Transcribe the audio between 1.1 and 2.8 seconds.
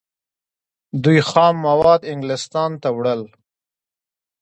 خام مواد انګلستان